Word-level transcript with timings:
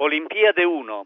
Olimpiade 0.00 0.62
1. 0.62 1.02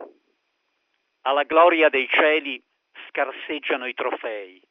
Alla 1.22 1.44
gloria 1.44 1.88
dei 1.88 2.06
cieli 2.08 2.62
scarseggiano 3.08 3.86
i 3.86 3.94
trofei, 3.94 4.62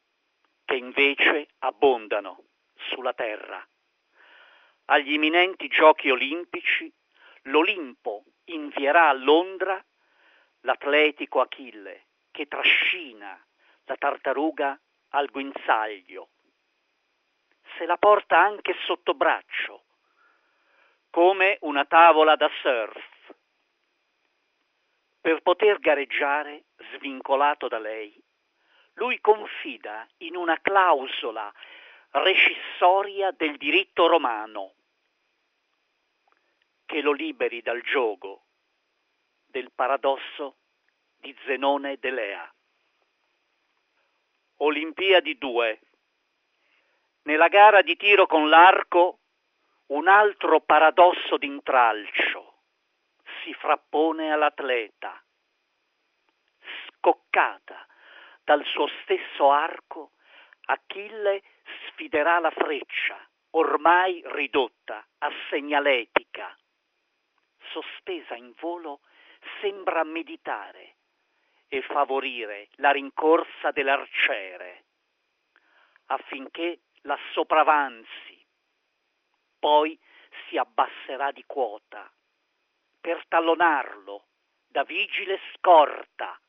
che 0.64 0.76
invece 0.76 1.48
abbondano 1.58 2.44
sulla 2.76 3.14
terra. 3.14 3.66
Agli 4.84 5.14
imminenti 5.14 5.66
giochi 5.66 6.08
olimpici 6.08 6.88
l'Olimpo 7.46 8.22
invierà 8.44 9.08
a 9.08 9.12
Londra 9.12 9.84
l'atletico 10.60 11.40
Achille 11.40 12.04
che 12.30 12.46
trascina 12.46 13.44
la 13.86 13.96
tartaruga 13.96 14.80
al 15.08 15.30
guinzaglio. 15.32 16.28
Se 17.76 17.86
la 17.86 17.96
porta 17.96 18.38
anche 18.38 18.76
sotto 18.84 19.14
braccio, 19.14 19.82
come 21.10 21.56
una 21.62 21.84
tavola 21.86 22.36
da 22.36 22.48
surf. 22.62 23.11
Per 25.22 25.40
poter 25.40 25.78
gareggiare, 25.78 26.64
svincolato 26.94 27.68
da 27.68 27.78
lei, 27.78 28.12
lui 28.94 29.20
confida 29.20 30.04
in 30.18 30.34
una 30.34 30.58
clausola 30.60 31.48
recissoria 32.10 33.30
del 33.30 33.56
diritto 33.56 34.08
romano 34.08 34.74
che 36.84 37.00
lo 37.02 37.12
liberi 37.12 37.62
dal 37.62 37.82
gioco 37.82 38.46
del 39.46 39.70
paradosso 39.72 40.56
di 41.18 41.32
Zenone 41.44 41.98
Delea. 42.00 42.52
Olimpiadi 44.56 45.38
2. 45.38 45.80
Nella 47.22 47.46
gara 47.46 47.80
di 47.82 47.94
tiro 47.94 48.26
con 48.26 48.48
l'arco 48.48 49.20
un 49.86 50.08
altro 50.08 50.60
paradosso 50.62 51.36
d'intralcio 51.36 52.51
si 53.42 53.52
frappone 53.54 54.32
all'atleta. 54.32 55.22
Scoccata 56.86 57.86
dal 58.44 58.64
suo 58.66 58.88
stesso 59.02 59.50
arco, 59.50 60.12
Achille 60.66 61.42
sfiderà 61.86 62.38
la 62.38 62.50
freccia, 62.50 63.18
ormai 63.50 64.22
ridotta 64.26 65.04
a 65.18 65.30
segnaletica. 65.48 66.56
Sospesa 67.70 68.34
in 68.34 68.52
volo, 68.58 69.00
sembra 69.60 70.04
meditare 70.04 70.96
e 71.68 71.82
favorire 71.82 72.68
la 72.76 72.90
rincorsa 72.90 73.70
dell'arciere, 73.70 74.84
affinché 76.06 76.80
la 77.02 77.18
sopravanzi. 77.32 78.44
Poi 79.58 79.98
si 80.48 80.56
abbasserà 80.56 81.30
di 81.32 81.44
quota 81.46 82.10
per 83.02 83.26
tallonarlo 83.26 84.28
da 84.68 84.84
vigile 84.84 85.40
scorta, 85.54 86.40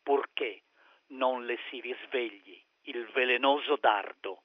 purché 0.00 0.62
non 1.08 1.44
le 1.44 1.58
si 1.68 1.80
risvegli 1.80 2.64
il 2.82 3.04
velenoso 3.12 3.76
dardo 3.78 4.44